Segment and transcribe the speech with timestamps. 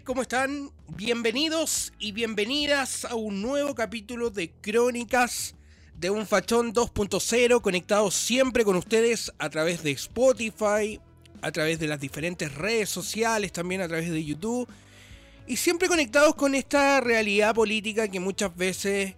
[0.00, 0.70] ¿Cómo están?
[0.96, 5.54] Bienvenidos y bienvenidas a un nuevo capítulo de Crónicas
[5.94, 10.98] de un Fachón 2.0, conectados siempre con ustedes a través de Spotify,
[11.42, 14.66] a través de las diferentes redes sociales, también a través de YouTube,
[15.46, 19.14] y siempre conectados con esta realidad política que muchas veces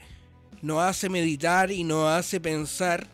[0.61, 3.07] nos hace meditar y nos hace pensar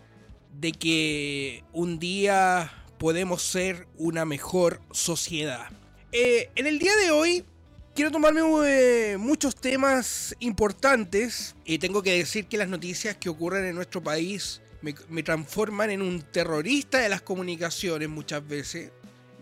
[0.58, 5.68] de que un día podemos ser una mejor sociedad.
[6.12, 7.44] Eh, en el día de hoy
[8.00, 13.66] quiero tomarme eh, muchos temas importantes y tengo que decir que las noticias que ocurren
[13.66, 18.90] en nuestro país me, transforman en un terrorista de las comunicaciones muchas veces.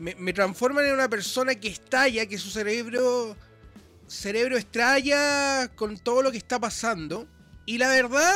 [0.00, 3.36] Me, transforman en una persona que estalla, que su cerebro,
[4.08, 7.28] cerebro estalla con todo lo que está pasando.
[7.64, 8.34] Y la verdad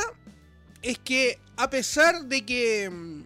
[0.82, 2.88] es que a pesar de que...
[2.88, 3.22] Mm,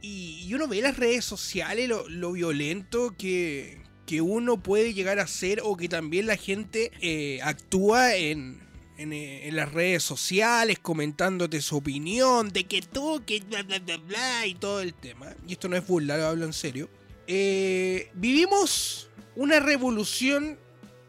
[0.00, 5.60] y, uno ve las redes sociales, lo violento que, que uno puede llegar a ser
[5.62, 8.58] o que también la gente eh, actúa en,
[8.96, 14.46] eh, en, las redes sociales comentándote su opinión de que tú, que bla bla bla
[14.46, 15.36] y todo el tema.
[15.46, 16.88] Y esto no es burla, lo hablo en serio.
[17.26, 20.58] Eh, vivimos una revolución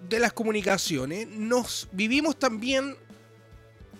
[0.09, 1.25] de las comunicaciones.
[1.29, 2.97] Nos vivimos también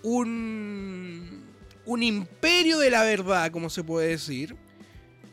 [0.02, 1.46] un,
[1.86, 4.56] un imperio de la verdad, como se puede decir.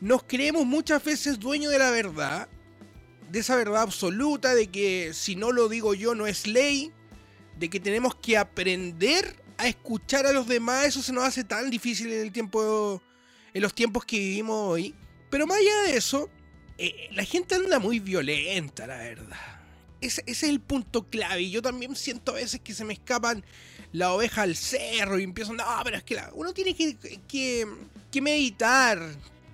[0.00, 2.48] Nos creemos muchas veces dueños de la verdad
[3.30, 6.92] de esa verdad absoluta de que si no lo digo yo no es ley,
[7.58, 11.70] de que tenemos que aprender a escuchar a los demás, eso se nos hace tan
[11.70, 13.02] difícil en el tiempo
[13.52, 14.94] en los tiempos que vivimos hoy.
[15.30, 16.30] Pero más allá de eso,
[16.78, 19.36] eh, la gente anda muy violenta, la verdad.
[20.00, 21.42] Ese, es el punto clave.
[21.42, 23.44] Y yo también siento a veces que se me escapan
[23.92, 26.96] la oveja al cerro y empiezo, no, pero es que uno tiene que,
[27.26, 27.66] que,
[28.10, 29.00] que meditar,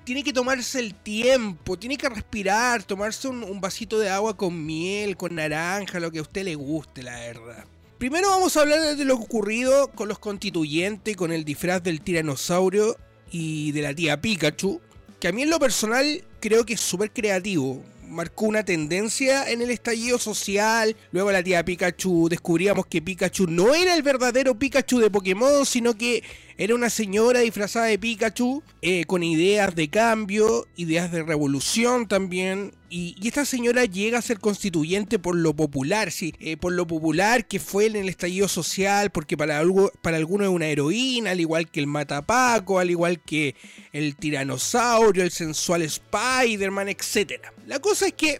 [0.04, 5.16] tiene que tomarse el tiempo, tiene que respirar, tomarse un, vasito de agua con miel,
[5.16, 7.64] con naranja, lo que a usted le guste, la verdad.
[7.98, 12.98] Primero vamos a hablar de lo ocurrido con los constituyentes, con el disfraz del tiranosaurio
[13.30, 14.80] y de la tía Pikachu,
[15.20, 17.82] que a mí en lo personal creo que es súper creativo
[18.14, 20.96] marcó una tendencia en el estallido social.
[21.12, 25.96] Luego la tía Pikachu descubríamos que Pikachu no era el verdadero Pikachu de Pokémon, sino
[25.96, 26.22] que
[26.56, 32.72] era una señora disfrazada de Pikachu eh, con ideas de cambio, ideas de revolución también.
[32.90, 37.46] Y, esta señora llega a ser constituyente por lo popular, sí, eh, por lo popular
[37.46, 41.40] que fue en el estallido social, porque para, algo, para algunos es una heroína, al
[41.40, 43.56] igual que el Matapaco, al igual que
[43.92, 47.40] el tiranosaurio, el sensual Spider-Man, etc.
[47.66, 48.38] La cosa es que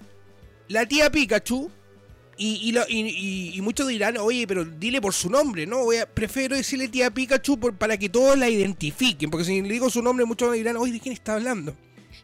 [0.69, 1.71] la tía Pikachu
[2.37, 2.75] y,
[3.55, 5.87] y, muchos dirán, oye, pero dile por su nombre, ¿no?
[6.15, 10.25] Prefiero decirle tía Pikachu para que todos la identifiquen, porque si le digo su nombre,
[10.25, 11.77] muchos dirán, oye, ¿de quién está hablando?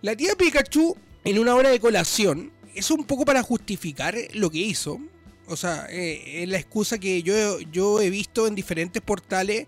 [0.03, 4.59] La tía Pikachu, en una hora de colación, es un poco para justificar lo que
[4.59, 5.01] hizo.
[5.47, 9.67] O sea, eh, es la excusa que yo, yo he visto en diferentes portales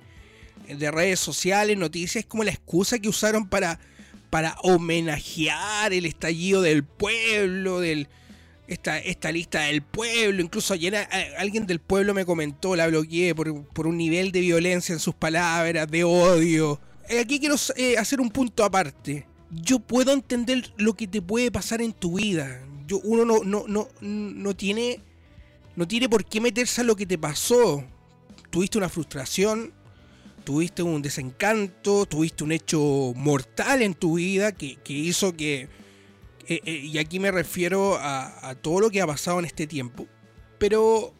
[0.68, 3.80] de redes sociales, noticias, como la excusa que usaron para,
[4.30, 8.08] para homenajear el estallido del pueblo, del
[8.68, 10.42] esta, esta lista del pueblo.
[10.42, 11.08] Incluso ayer
[11.38, 15.14] alguien del pueblo me comentó, la bloqueé por, por un nivel de violencia en sus
[15.14, 16.80] palabras, de odio.
[17.08, 19.26] Eh, aquí quiero eh, hacer un punto aparte.
[19.52, 22.64] Yo puedo entender lo que te puede pasar en tu vida.
[22.86, 25.00] Yo, uno no, no, no, no tiene.
[25.76, 27.84] No tiene por qué meterse a lo que te pasó.
[28.50, 29.72] Tuviste una frustración,
[30.44, 35.68] tuviste un desencanto, tuviste un hecho mortal en tu vida que, que hizo que,
[36.48, 40.06] eh, eh, y aquí me refiero a, todo lo que ha pasado en este tiempo.
[40.58, 41.12] Pero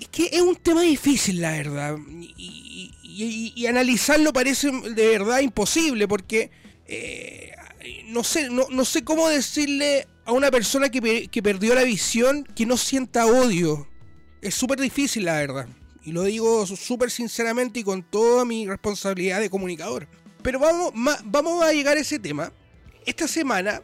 [0.00, 1.98] es que es un tema difícil, la verdad.
[2.36, 2.94] Y,
[3.66, 6.50] analizarlo parece de verdad imposible, porque
[6.86, 7.52] eh,
[8.06, 12.66] no, sé, no, sé cómo decirle a una persona que, que perdió la visión que
[12.66, 13.88] no sienta odio.
[14.40, 15.68] Es súper difícil, la verdad.
[16.04, 20.08] Y lo digo súper sinceramente y con toda mi responsabilidad de comunicador.
[20.42, 20.92] Pero vamos,
[21.24, 22.52] vamos a llegar a ese tema.
[23.04, 23.82] Esta semana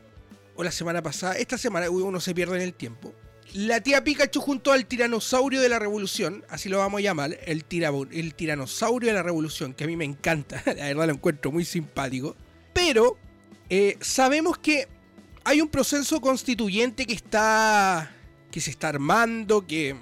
[0.56, 3.12] o la semana pasada, esta semana uno se pierde en el tiempo.
[3.52, 7.64] La tía Pikachu junto al tiranosaurio de la revolución, así lo vamos a llamar, el,
[8.10, 11.64] el tiranosaurio de la revolución, que a mí me encanta, la verdad lo encuentro muy
[11.64, 12.36] simpático.
[12.72, 13.16] Pero
[13.76, 14.86] eh, sabemos que
[15.42, 18.08] hay un proceso constituyente que está.
[18.52, 19.96] que se está armando, que,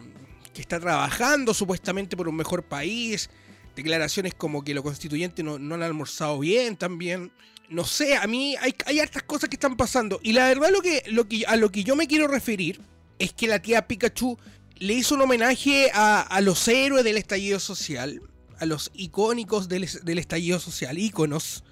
[0.52, 3.30] que está trabajando supuestamente por un mejor país,
[3.74, 7.32] declaraciones como que los constituyentes no, no han almorzado bien también.
[7.70, 10.20] No sé, a mí hay, hay hartas cosas que están pasando.
[10.22, 12.78] Y la verdad lo que, lo que, a lo que yo me quiero referir
[13.18, 14.36] es que la tía Pikachu
[14.76, 18.20] le hizo un homenaje a, a los héroes del estallido social,
[18.58, 21.64] a los icónicos del, del estallido social, íconos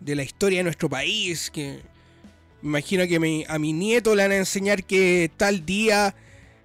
[0.00, 1.80] de la historia de nuestro país, que
[2.62, 6.14] imagino que a mi nieto le van a enseñar que tal día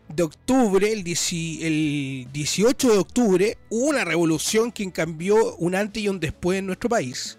[0.08, 6.04] de octubre, el, 10 el 18 de octubre, hubo una revolución que cambió un antes
[6.04, 7.38] y un después en nuestro país.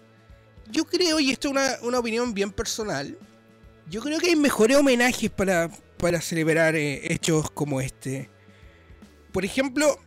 [0.71, 3.17] Yo creo, y esto es una, una opinión bien personal,
[3.89, 8.29] yo creo que hay mejores homenajes para, para celebrar eh, hechos como este.
[9.31, 9.97] Por ejemplo,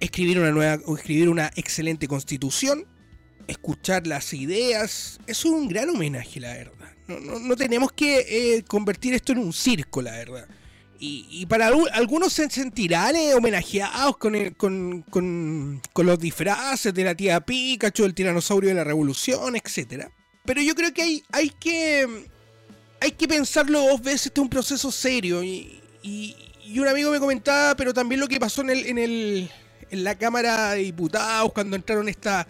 [0.00, 2.84] escribir una nueva, o escribir una excelente constitución,
[3.48, 6.92] escuchar las ideas, es un gran homenaje, la verdad.
[7.08, 10.46] No, no- no tenemos que eh, convertir esto en un circo, la verdad.
[11.00, 16.92] Y, para algu- algunos se sentirán eh, homenajeados con, el- con, con- con los disfraces
[16.92, 20.06] de la tía Pikachu, el tiranosaurio de la revolución, etc.
[20.44, 22.28] Pero yo creo que hay, hay que
[23.00, 25.42] hay que pensarlo dos veces, este es un proceso serio.
[25.44, 28.98] Y, y- y un amigo me comentaba, pero también lo que pasó en, el, en,
[28.98, 29.50] el,
[29.90, 32.46] en la Cámara de Diputados cuando entraron esta...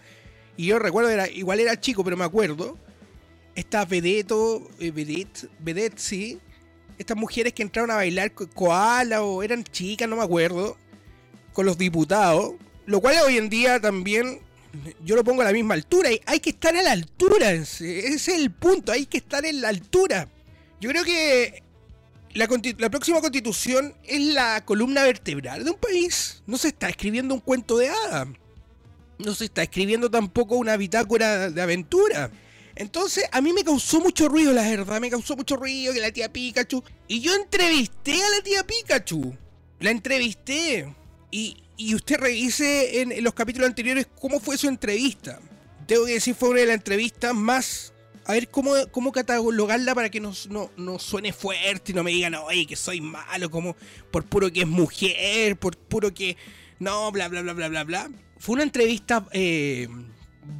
[0.59, 2.77] Y yo recuerdo, era, igual era chico, pero me acuerdo.
[3.55, 6.37] Esta vedeto, eh, vedette, vedette, sí.
[6.97, 10.75] Estas mujeres que entraron a bailar koala o eran chicas, no me acuerdo.
[11.53, 12.55] Con los diputados.
[12.85, 14.41] Lo cual hoy en día también
[15.01, 16.11] yo lo pongo a la misma altura.
[16.11, 17.53] y Hay que estar a la altura.
[17.53, 18.91] Ese es el punto.
[18.91, 20.27] Hay que estar en la altura.
[20.81, 21.63] Yo creo que
[22.33, 26.43] la, la próxima constitución es la columna vertebral de un país.
[26.45, 28.27] No se está escribiendo un cuento de hadas.
[29.19, 32.31] No se está escribiendo tampoco una bitácora de aventura.
[32.75, 35.01] Entonces, a mí me causó mucho ruido, la verdad.
[35.01, 36.81] Me causó mucho ruido que la tía Pikachu.
[37.09, 39.35] Y yo entrevisté a la tía Pikachu.
[39.81, 40.95] La entrevisté.
[41.29, 45.39] Y, y usted revise en, los capítulos anteriores cómo fue su entrevista.
[45.87, 47.93] Tengo que decir, fue una de las entrevistas más.
[48.23, 52.11] A ver cómo, cómo catalogarla para que no, no, no suene fuerte y no me
[52.11, 53.75] digan, oye, que soy malo, como
[54.11, 56.37] por puro que es mujer, por puro que.
[56.79, 58.09] No, bla, bla, bla, bla, bla, bla.
[58.39, 59.87] Fue una entrevista eh,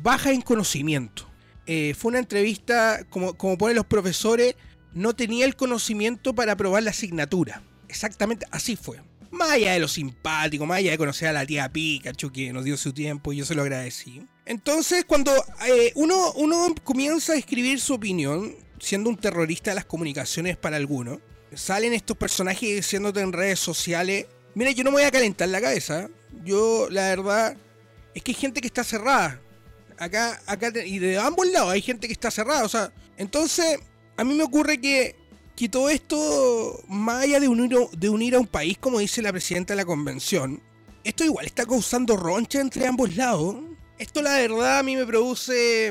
[0.03, 1.27] baja en conocimiento.
[1.65, 4.55] Eh, fue una entrevista, como, como ponen los profesores,
[4.93, 7.63] no tenía el conocimiento para aprobar la asignatura.
[7.87, 9.01] Exactamente así fue.
[9.31, 12.65] Más allá de lo simpático, más allá de conocer a la tía Pikachu que nos
[12.65, 14.23] dio su tiempo y yo se lo agradecí.
[14.45, 15.31] Entonces, cuando
[15.67, 20.77] eh, uno, uno comienza a escribir su opinión, siendo un terrorista de las comunicaciones para
[20.77, 21.19] algunos,
[21.53, 24.25] salen estos personajes diciéndote en redes sociales,
[24.55, 26.09] mira, yo no me voy a calentar la cabeza.
[26.43, 27.57] Yo, la verdad,
[28.19, 29.41] es que hay gente que está cerrada.
[29.97, 32.63] Acá, acá, y de ambos lados hay gente que está cerrada.
[32.63, 33.79] O sea, entonces,
[34.17, 35.15] a mí me ocurre que,
[35.55, 39.31] que todo esto, más allá de unir, de unir a un país, como dice la
[39.31, 40.61] presidenta de la convención,
[41.03, 43.55] esto igual está causando roncha entre ambos lados.
[43.97, 45.87] Esto, la verdad, a mí me produce.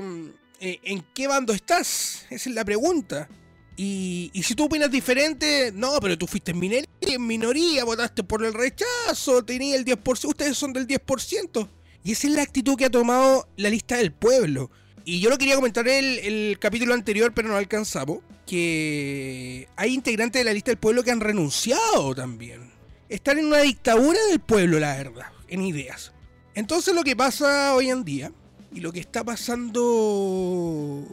[0.61, 2.27] eh, ¿En qué bando estás?
[2.31, 3.29] Esa es la pregunta.
[3.77, 8.25] Y, y si tú opinas diferente, no, pero tú fuiste en minoría, en minoría, votaste
[8.25, 11.69] por el rechazo, tenías el 10%, ustedes son del 10%.
[12.09, 14.71] Y esa es la actitud que ha tomado la lista del pueblo.
[15.05, 18.21] Y yo lo quería comentar en el, el capítulo anterior, pero no alcanzamos.
[18.47, 22.71] Que hay integrantes de la lista del pueblo que han renunciado también.
[23.11, 26.15] Están en una dictadura del pueblo, la verdad, en ideas.
[26.55, 28.33] Entonces lo que pasa hoy en día,
[28.73, 31.05] y lo que está pasando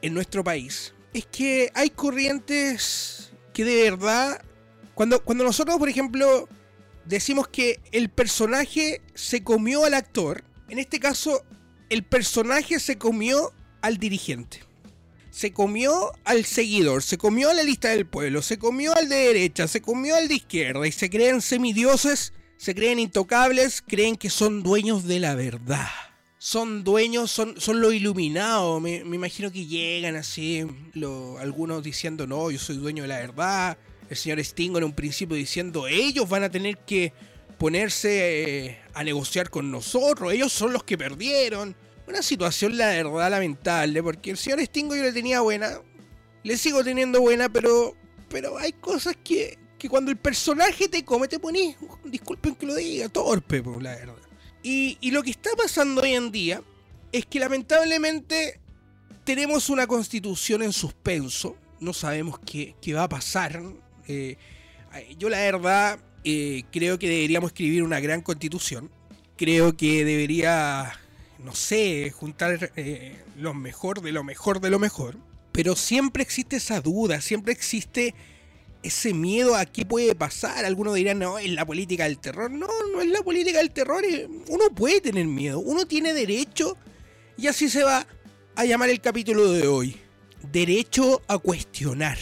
[0.00, 4.44] en nuestro país, es que hay corrientes que de verdad,
[4.94, 6.48] cuando, cuando nosotros, por ejemplo,
[7.10, 11.44] decimos que el personaje se comió al actor, en este caso,
[11.90, 13.52] el personaje se comió
[13.82, 14.60] al dirigente.
[15.30, 19.16] Se comió al seguidor, se comió a la lista del pueblo, se comió al de
[19.16, 24.28] derecha, se comió al de izquierda y se creen semidioses, se creen intocables, creen que
[24.30, 25.88] son dueños de la verdad.
[26.38, 28.80] Son dueños, son, son los iluminados.
[28.80, 30.64] Me, me imagino que llegan así,
[30.94, 33.78] lo- algunos diciendo, no, yo soy dueño de la verdad.
[34.10, 37.12] El señor Stingo en un principio diciendo, ellos van a tener que
[37.58, 41.76] ponerse eh, a negociar con nosotros, ellos son los que perdieron.
[42.08, 45.80] Una situación, la verdad, lamentable, porque el señor Stingo yo le tenía buena,
[46.42, 47.94] le sigo teniendo buena, pero,
[48.28, 52.74] pero hay cosas que, que cuando el personaje te come te ponís, disculpen que lo
[52.74, 54.16] diga, torpe, po, la verdad.
[54.62, 56.62] Y, y lo que está pasando hoy en día
[57.12, 58.58] es que lamentablemente
[59.22, 63.62] tenemos una constitución en suspenso, no sabemos qué, qué va a pasar.
[64.10, 68.90] Eh, yo la verdad eh, creo que deberíamos escribir una gran constitución.
[69.36, 70.92] Creo que debería,
[71.38, 75.16] no sé, juntar eh, lo mejor de lo mejor de lo mejor.
[75.52, 78.14] Pero siempre existe esa duda, siempre existe
[78.82, 80.64] ese miedo a qué puede pasar.
[80.64, 82.50] Algunos dirán, no, es la política del terror.
[82.50, 84.02] No, no es la política del terror.
[84.48, 85.58] Uno puede tener miedo.
[85.58, 86.76] Uno tiene derecho.
[87.36, 88.06] Y así se va
[88.54, 89.96] a llamar el capítulo de hoy.
[90.50, 92.18] Derecho a cuestionar.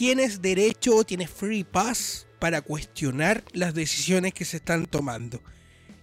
[0.00, 5.42] Tienes derecho, tienes free pass para cuestionar las decisiones que se están tomando.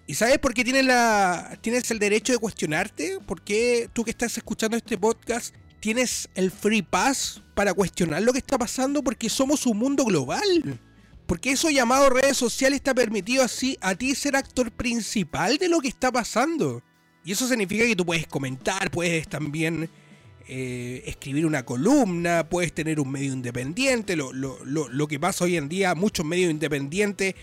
[0.05, 3.17] ¿Y sabes por qué tienes, la, tienes el derecho de cuestionarte?
[3.25, 8.33] ¿Por qué tú que estás escuchando este podcast tienes el free pass para cuestionar lo
[8.33, 9.03] que está pasando?
[9.03, 10.79] Porque somos un mundo global.
[11.25, 15.79] Porque eso llamado redes sociales está permitido así a ti ser actor principal de lo
[15.79, 16.83] que está pasando.
[17.25, 19.89] Y eso significa que tú puedes comentar, puedes también
[20.49, 25.57] eh, escribir una columna, puedes tener un medio independiente, lo, lo, lo, que pasa hoy
[25.57, 27.35] en día, muchos medios independientes,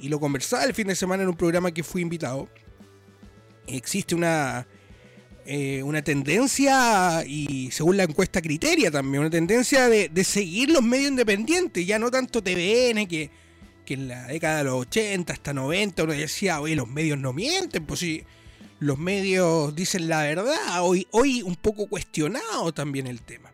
[0.00, 2.48] y lo conversaba el fin de semana en un programa que fui invitado,
[3.66, 4.66] existe una,
[5.44, 10.82] eh, una tendencia, y según la encuesta Criteria también, una tendencia de, de, seguir los
[10.82, 13.30] medios independientes, ya no tanto TVN, que,
[13.84, 17.34] que en la década de los 80 hasta 90 uno decía, oye, los medios no
[17.34, 18.24] mienten, pues sí
[18.78, 23.52] los medios dicen la verdad, hoy, hoy un poco cuestionado también el tema.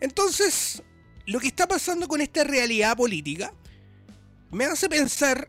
[0.00, 0.82] Entonces,
[1.26, 3.52] lo que está pasando con esta realidad política
[4.50, 5.48] me hace pensar,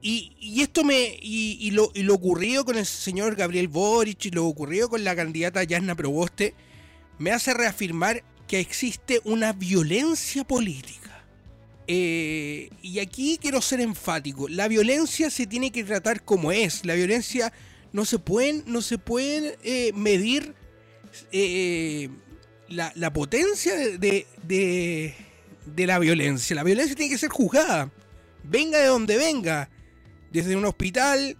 [0.00, 1.18] y, esto me.
[1.22, 5.16] Y, lo, y, lo, ocurrido con el señor Gabriel Boric y lo ocurrido con la
[5.16, 6.54] candidata Yasna Proboste,
[7.18, 11.24] me hace reafirmar que existe una violencia política.
[11.86, 14.48] Eh, y aquí quiero ser enfático.
[14.48, 16.84] La violencia se tiene que tratar como es.
[16.84, 17.52] La violencia
[17.94, 20.56] no se pueden, no se pueden eh, medir
[21.30, 22.10] eh,
[22.68, 26.56] la, potencia de, de, la violencia.
[26.56, 27.92] La violencia tiene que ser juzgada.
[28.42, 29.70] Venga de donde venga.
[30.32, 31.36] Desde un hospital,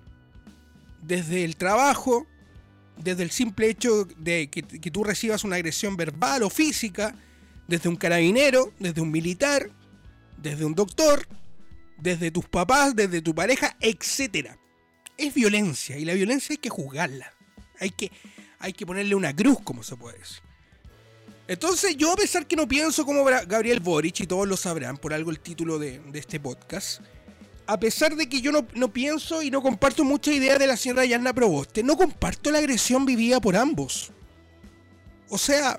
[1.02, 2.24] desde el trabajo,
[3.02, 7.16] desde el simple hecho de que, que tú recibas una agresión verbal o física,
[7.66, 9.72] desde un carabinero, desde un militar,
[10.40, 11.26] desde un doctor,
[11.98, 14.56] desde tus papás, desde tu pareja, etcétera
[15.16, 17.32] es violencia y la violencia hay que juzgarla.
[17.80, 18.10] Hay que,
[18.58, 20.42] hay que ponerle una cruz, como se puede decir.
[21.46, 25.12] Entonces yo a pesar que no pienso como Gabriel Boric, y todos lo sabrán por
[25.12, 27.02] algo el título de, este podcast,
[27.66, 30.76] a pesar de que yo no, no, pienso y no comparto mucha idea de la
[30.76, 34.10] señora Yanna Proboste, no comparto la agresión vivida por ambos.
[35.28, 35.78] O sea,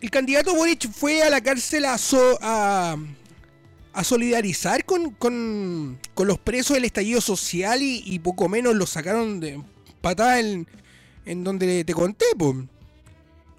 [0.00, 1.96] el candidato Boric fue a la cárcel a,
[2.42, 2.96] a,
[3.96, 9.40] a solidarizar con, con, con, los presos del estallido social y, poco menos los sacaron
[9.40, 9.62] de
[10.02, 10.68] patada en,
[11.24, 12.26] en donde te conté.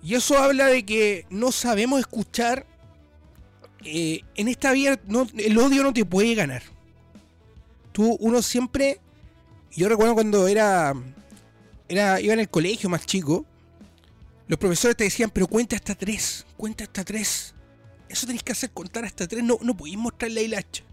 [0.04, 2.68] Y eso habla de que no sabemos escuchar.
[3.84, 5.00] Eh, en esta vida
[5.38, 6.62] el odio no te puede ganar.
[7.92, 9.00] Tú, uno siempre.
[9.72, 10.94] Yo recuerdo cuando era,
[11.90, 12.22] era.
[12.22, 13.44] iba en el colegio más chico.
[14.48, 16.46] Los profesores te decían, pero cuenta hasta tres.
[16.58, 17.56] Cuenta hasta tres.
[18.10, 20.84] Eso tenéis que hacer contar hasta tres, no, no podéis mostrar la hilacha.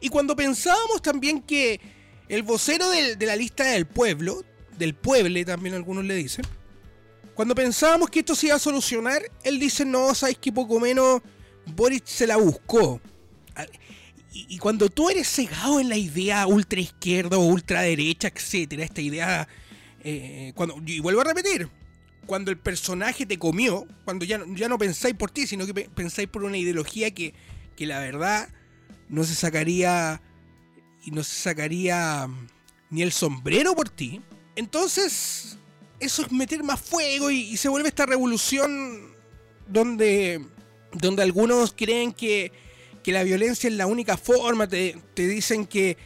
[0.00, 1.80] Y cuando pensábamos también que
[2.28, 4.44] el vocero de, la lista del pueblo,
[4.78, 6.44] del pueble también algunos le dicen,
[7.34, 11.20] cuando pensábamos que esto se iba a solucionar, él dice, no, sabes que poco menos
[11.66, 13.00] Boris se la buscó.
[14.32, 19.00] Y, cuando tú eres cegado en la idea ultra izquierda o ultra derecha, etcétera, esta
[19.00, 19.48] idea,
[20.04, 21.68] eh, cuando, y vuelvo a repetir,
[22.26, 26.28] cuando el personaje te comió, cuando ya, ya no pensáis por ti, sino que pensáis
[26.28, 27.34] por una ideología que,
[27.76, 28.48] que la verdad
[29.08, 30.22] no se sacaría
[31.04, 32.46] y no se sacaría mm,
[32.90, 34.20] ni el sombrero por ti.
[34.56, 35.58] Entonces,
[35.98, 39.14] eso es meter más fuego y, se vuelve esta revolución
[39.68, 40.44] donde,
[40.92, 42.52] donde algunos creen que,
[43.02, 45.96] que la violencia es la única forma, te, te dicen que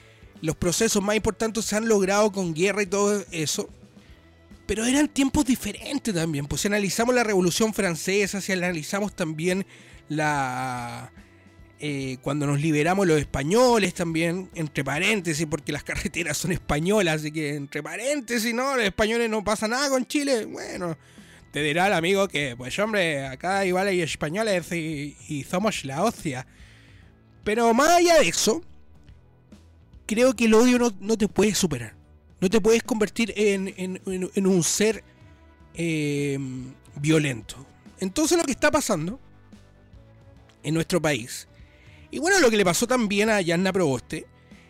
[0.40, 3.68] los procesos más importantes se han logrado con guerra y todo eso.
[4.66, 6.46] Pero eran tiempos diferentes también.
[6.46, 9.66] Pues si analizamos la Revolución Francesa, si analizamos también
[10.08, 11.12] la.
[11.80, 17.30] Eh, cuando nos liberamos los españoles también, entre paréntesis, porque las carreteras son españolas, así
[17.30, 18.76] que entre paréntesis, ¿no?
[18.76, 20.46] Los españoles no pasa nada con Chile.
[20.46, 20.96] Bueno,
[21.52, 26.46] te dirá el amigo que, pues hombre, acá igual hay españoles y, somos la hostia.
[27.42, 28.62] Pero más allá de eso,
[30.06, 32.03] creo que el odio no te puede superar.
[32.44, 34.02] No te puedes convertir en,
[34.46, 35.02] un ser
[35.72, 36.38] eh,
[36.96, 37.56] violento.
[38.00, 39.18] Entonces lo que está pasando
[40.62, 41.48] en nuestro país,
[42.10, 44.26] y bueno, lo que le pasó también a Yanna Proboste,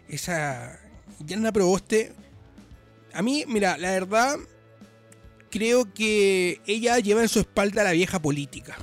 [0.08, 0.78] esa
[1.26, 2.12] Yanna Proboste,
[3.12, 4.38] a mí, mira, la verdad,
[5.50, 8.76] creo que ella lleva en su espalda la vieja política.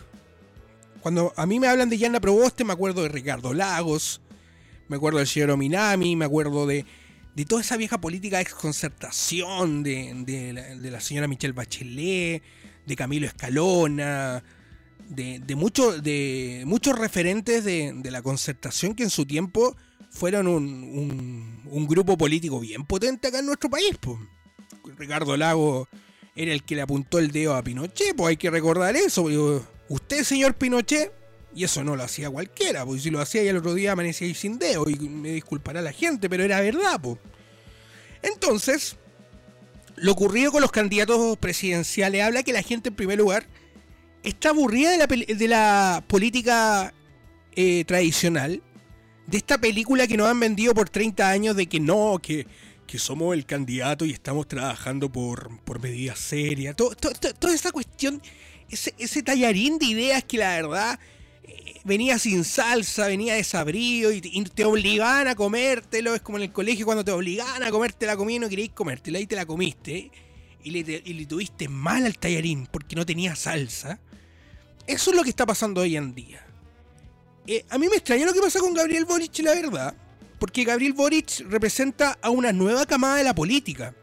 [0.99, 4.19] Cuando a mí me hablan de Yanna Proboste, me acuerdo de Ricardo Lagos,
[4.89, 6.85] me acuerdo del señor Ominami, me acuerdo de
[7.35, 12.43] de toda esa vieja política de exconcertación de, la, señora Michelle Bachelet,
[12.85, 14.43] de Camilo Escalona,
[15.07, 19.75] de, de, mucho, de muchos referentes de, de, la concertación que en su tiempo
[20.09, 23.97] fueron un, un, grupo político bien potente acá en nuestro país.
[23.99, 24.17] Pues.
[24.97, 25.87] Ricardo Lago
[26.35, 29.25] era el que le apuntó el dedo a Pinochet, pues hay que recordar eso.
[29.89, 31.11] Usted, señor Pinochet,
[31.53, 34.27] y eso no lo hacía cualquiera, pues si lo hacía y el otro día amanecía
[34.27, 37.17] ahí sin dedo, y me disculpará la gente, pero era verdad, pues.
[38.21, 38.97] Entonces,
[39.95, 43.45] lo ocurrido con los candidatos presidenciales habla que la gente, en primer lugar,
[44.23, 46.93] está aburrida de la, de la política
[47.55, 48.61] eh, tradicional,
[49.27, 52.47] de esta película que nos han vendido por 30 años de que no, que,
[52.87, 56.75] que somos el candidato y estamos trabajando por, por medidas serias.
[56.75, 58.21] Toda esa cuestión,
[58.69, 60.99] ese, ese tallarín de ideas que la verdad
[61.83, 66.15] venía sin salsa, venía desabrido y, te obligaban a comértelo.
[66.15, 68.69] Es como en el colegio cuando te obligaban a comerte la comida y no querías
[68.69, 70.11] comértela y te la comiste.
[70.63, 73.99] Y le, te, y le tuviste mal al tallarín porque no tenía salsa.
[74.85, 76.45] Eso es lo que está pasando hoy en día.
[77.47, 79.95] Eh, a mí me extraña lo que pasa con Gabriel Boric, la verdad.
[80.39, 83.95] Porque Gabriel Boric representa a una nueva camada de la política.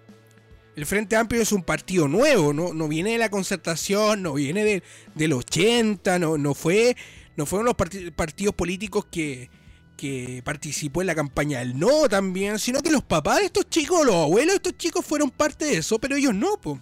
[0.77, 4.65] El Frente Amplio es un partido nuevo, no, no viene de la concertación, no viene
[4.65, 4.83] de,
[5.17, 6.97] del 80, no, no fue
[7.39, 9.49] no fueron los part partidos políticos que,
[9.97, 14.05] que participó en la campaña del no también, sino que los papás de estos chicos,
[14.05, 16.81] los abuelos de estos chicos fueron parte de eso, pero ellos no, po.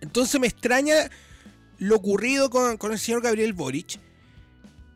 [0.00, 1.10] Entonces me extraña
[1.78, 3.98] lo ocurrido con, con, el señor Gabriel Boric,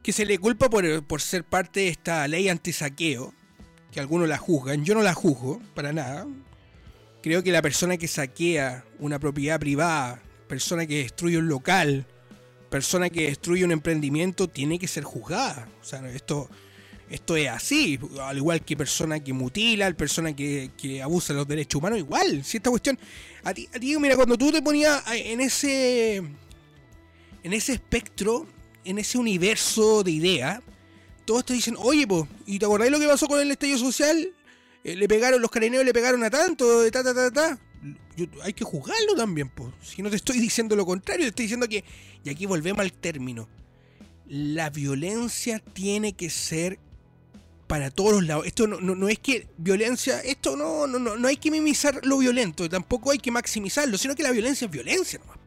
[0.00, 3.35] que se le culpa por, por ser parte de esta ley antisaqueo,
[3.90, 6.25] que algunos la juzgan, yo no la juzgo, para nada.
[7.21, 12.07] Creo que la persona que saquea una propiedad privada, persona que destruye un local,
[12.73, 15.69] persona que destruye un emprendimiento tiene que ser juzgada.
[15.83, 16.49] O sea, esto,
[17.11, 18.00] esto es así.
[18.19, 22.43] Al igual que persona que mutila, persona que, que abusa de los derechos humanos, igual.
[22.43, 22.99] Si esta cuestión.
[23.45, 26.17] A ti, a ti, mira, cuando tú te ponías en ese.
[27.45, 28.47] En ese espectro,
[28.85, 30.61] en ese universo de ideas,
[31.26, 34.33] todos te dicen, oye, pues, ¿y te acordáis lo que pasó con el estallido social?
[34.85, 37.59] Eh, le pegaron, los carabineros le pegaron a tanto, de ta, ta, ta, ta.
[38.43, 39.73] Hay que juzgarlo también, pues.
[39.83, 41.85] Si no te estoy diciendo lo contrario, te estoy diciendo que,
[42.25, 43.49] y aquí volvemos al término,
[44.28, 46.78] la violencia tiene que ser
[47.67, 48.47] para todos los lados.
[48.47, 52.04] Esto no, no, no es que violencia, esto no, no, no, no hay que minimizar
[52.04, 55.39] lo violento, tampoco hay que maximizarlo, sino que la violencia es violencia nomás.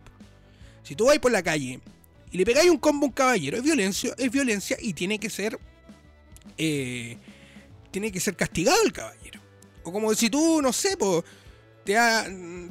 [0.83, 1.79] Si tú vas por la calle
[2.31, 5.29] y le pegáis un combo a un caballero, es violencia, es violencia y tiene que
[5.29, 5.59] ser.
[6.57, 7.17] Eh,
[7.91, 9.39] tiene que ser castigado el caballero.
[9.83, 11.23] O como si tú, no sé, pues
[11.85, 12.25] te, ha,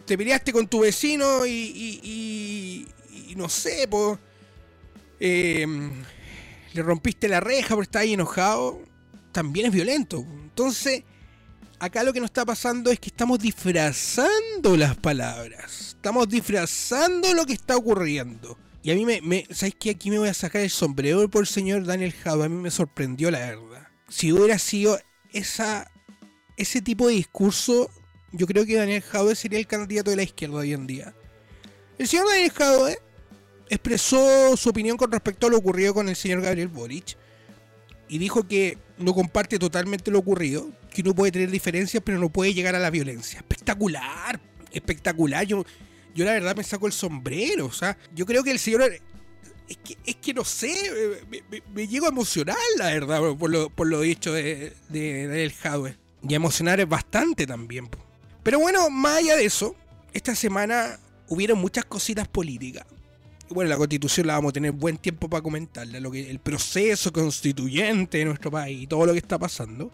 [0.05, 2.87] te peleaste con tu vecino y,
[3.37, 3.89] no sé,
[5.21, 5.67] eh,
[6.73, 8.83] le rompiste la reja porque estás ahí enojado,
[9.33, 10.19] también es violento.
[10.19, 11.05] Entonces,
[11.79, 17.47] acá lo que nos está pasando es que estamos disfrazando las palabras, estamos disfrazando lo
[17.47, 18.59] que está ocurriendo.
[18.83, 19.91] Y a mí me, me ¿sabes qué?
[19.91, 22.71] Aquí me voy a sacar el sombrero por el señor Daniel Jado, a mí me
[22.71, 23.89] sorprendió la verdad.
[24.09, 24.99] Si hubiera sido
[25.33, 25.91] esa,
[26.57, 27.91] ese tipo de discurso
[28.35, 31.15] yo creo que Daniel Jadwe sería el candidato de la izquierda hoy en día.
[31.99, 32.99] El señor Daniel Jadwe
[33.69, 37.17] expresó su opinión con respecto a lo ocurrido con el señor Gabriel Boric
[38.09, 42.29] y dijo que no comparte totalmente lo ocurrido, que uno puede tener diferencias pero no
[42.29, 43.39] puede llegar a la violencia.
[43.39, 44.41] Espectacular,
[44.73, 45.47] espectacular.
[45.47, 45.65] Yo,
[46.15, 48.83] yo la verdad me saco el sombrero, o sea, yo creo que el señor...
[49.67, 50.75] Es que, es que no sé,
[51.31, 55.27] me, me, me llego a emocionar, la verdad, por lo, por lo dicho de, de
[55.27, 55.97] Daniel Jadwe.
[56.29, 57.89] Y a emocionar es bastante también.
[58.45, 59.75] Pero bueno, más allá de eso,
[60.13, 62.87] esta semana hubieron muchas cositas políticas.
[63.51, 66.39] Y bueno, la constitución la vamos a tener buen tiempo para comentarla, lo que, el
[66.39, 69.91] proceso constituyente de nuestro país y todo lo que está pasando.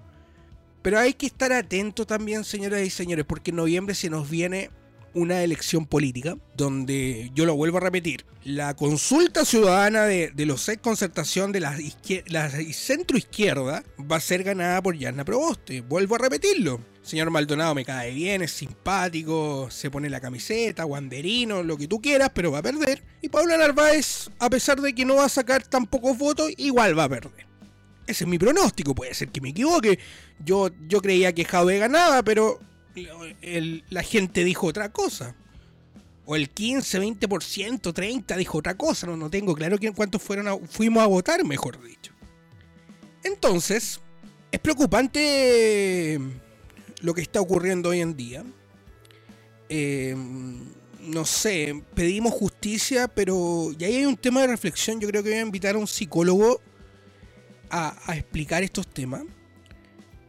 [0.82, 4.70] Pero hay que estar atentos también, señoras y señores, porque en noviembre se nos viene
[5.14, 10.68] una elección política, donde yo lo vuelvo a repetir, la consulta ciudadana de, de los
[10.68, 11.76] ex concertación de la,
[12.26, 15.82] la centro izquierda va a ser ganada por Yarna Proboste.
[15.82, 16.80] Vuelvo a repetirlo.
[17.02, 22.00] Señor Maldonado me cae bien, es simpático, se pone la camiseta, guanderino, lo que tú
[22.00, 23.02] quieras, pero va a perder.
[23.22, 26.98] Y Paula Narváez, a pesar de que no va a sacar tan pocos votos, igual
[26.98, 27.46] va a perder.
[28.06, 29.98] Ese es mi pronóstico, puede ser que me equivoque.
[30.44, 32.60] Yo, yo creía que Jaude ganaba, pero
[33.88, 35.34] la gente dijo otra cosa.
[36.26, 39.06] O el 15, 20%, 30% dijo otra cosa.
[39.06, 42.12] No, no tengo claro cuántos fueron a, fuimos a votar, mejor dicho.
[43.24, 44.00] Entonces,
[44.52, 46.18] es preocupante
[47.00, 48.44] lo que está ocurriendo hoy en día.
[49.68, 50.14] Eh,
[51.00, 55.00] no sé, pedimos justicia, pero ya hay un tema de reflexión.
[55.00, 56.60] Yo creo que voy a invitar a un psicólogo
[57.70, 59.22] a, a explicar estos temas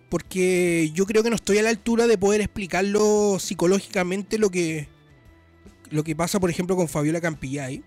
[0.09, 4.89] porque yo creo que no estoy a la altura de poder explicarlo psicológicamente lo que
[5.89, 7.83] lo que pasa por ejemplo con Fabiola Campillay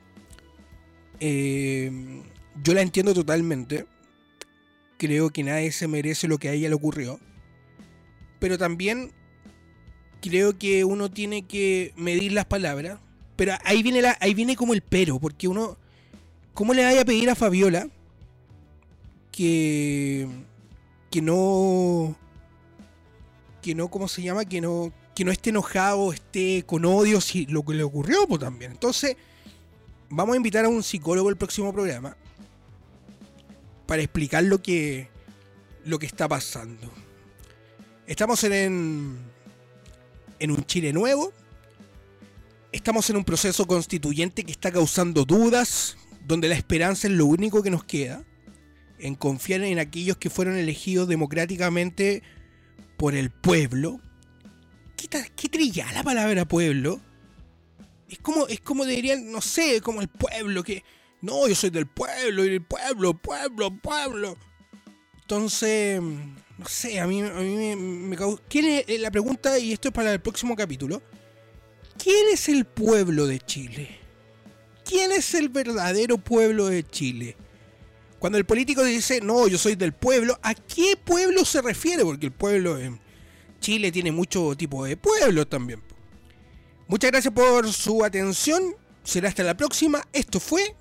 [1.20, 2.22] Eh,
[2.62, 3.86] yo la entiendo totalmente.
[4.98, 7.20] Creo que nadie se merece lo que a ella le ocurrió.
[8.44, 9.10] Pero también
[10.20, 13.00] creo que uno tiene que medir las palabras.
[13.36, 15.78] Pero ahí viene, la, ahí viene como el pero, porque uno...
[16.52, 17.88] ¿Cómo le vaya a pedir a Fabiola
[19.32, 20.28] que...
[21.10, 22.14] que no...
[23.62, 24.44] que no, ¿cómo se llama?
[24.44, 28.42] Que no, que no esté enojado, esté con odio si lo que le ocurrió, pues
[28.42, 28.72] también.
[28.72, 29.16] Entonces,
[30.10, 32.14] vamos a invitar a un psicólogo el próximo programa
[33.86, 35.08] para explicar lo que,
[35.86, 36.92] lo que está pasando.
[38.06, 39.16] Estamos en,
[40.38, 41.32] en un Chile nuevo.
[42.70, 47.62] Estamos en un proceso constituyente que está causando dudas, donde la esperanza es lo único
[47.62, 48.24] que nos queda,
[48.98, 52.22] en confiar en aquellos que fueron elegidos democráticamente
[52.98, 54.00] por el pueblo.
[54.96, 57.00] ¿Qué, trilla la palabra pueblo?
[58.08, 60.82] Es como, es como dirían, no sé, como el pueblo, que
[61.22, 64.36] no, yo soy del pueblo, y el pueblo, pueblo, pueblo.
[65.22, 66.00] Entonces,
[66.58, 68.16] no sé, a mí, a mí me, me.
[68.48, 71.02] ¿Quién es eh, la pregunta, y esto es para el próximo capítulo?
[71.96, 73.98] ¿Quién es el pueblo de Chile?
[74.84, 77.36] ¿Quién es el verdadero pueblo de Chile?
[78.18, 82.04] Cuando el político dice, no, yo soy del pueblo, ¿a qué pueblo se refiere?
[82.04, 83.00] Porque el pueblo en
[83.60, 85.82] Chile tiene mucho tipo de pueblo también.
[86.86, 88.76] Muchas gracias por su atención.
[89.02, 90.06] Será hasta la próxima.
[90.12, 90.74] Esto fue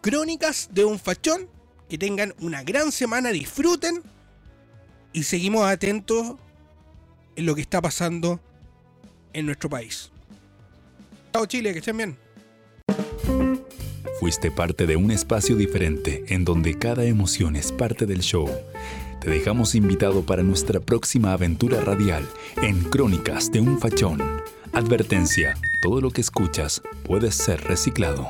[0.00, 1.48] Crónicas de un Fachón.
[1.88, 4.02] Que tengan una gran semana, disfruten.
[5.12, 6.36] Y seguimos atentos
[7.36, 8.40] en lo que está pasando
[9.32, 10.10] en nuestro país.
[11.32, 12.18] Chao Chile, que estén bien.
[14.20, 18.50] Fuiste parte de un espacio diferente en donde cada emoción es parte del show.
[19.20, 22.28] Te dejamos invitado para nuestra próxima aventura radial
[22.62, 24.20] en Crónicas de un Fachón.
[24.72, 28.28] Advertencia, todo lo que escuchas puede ser reciclado.